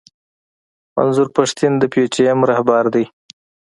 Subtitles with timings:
[0.95, 3.05] منظور پښتين د پي ټي ايم راهبر دی.